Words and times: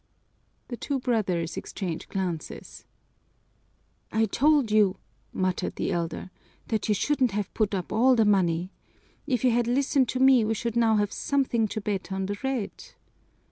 The 0.69 0.77
two 0.77 0.99
brothers 0.99 1.57
exchange 1.57 2.09
glances. 2.09 2.85
"I 4.11 4.25
told 4.25 4.71
you," 4.71 4.97
muttered 5.31 5.75
the 5.75 5.91
elder, 5.91 6.31
"that 6.69 6.89
you 6.89 6.95
shouldn't 6.95 7.33
have 7.33 7.53
put 7.53 7.75
up 7.75 7.93
all 7.93 8.15
the 8.15 8.25
money. 8.25 8.71
If 9.27 9.43
you 9.43 9.51
had 9.51 9.67
listened 9.67 10.09
to 10.09 10.19
me 10.19 10.43
we 10.43 10.55
should 10.55 10.75
now 10.75 10.95
have 10.95 11.13
something 11.13 11.67
to 11.67 11.81
bet 11.81 12.11
on 12.11 12.25
the 12.25 12.37
red." 12.41 12.93